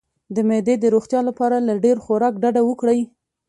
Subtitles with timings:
[0.35, 2.99] د معدې د روغتیا لپاره له ډیر خوراک ډډه وکړئ